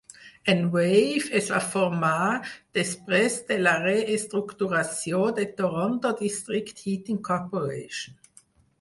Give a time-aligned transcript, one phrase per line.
[0.51, 2.31] Enwave es va formar
[2.79, 8.23] després de la reestructuració de Toronto District Heating Corporation.